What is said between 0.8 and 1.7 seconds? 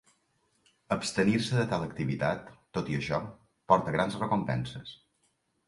Abstenir-se de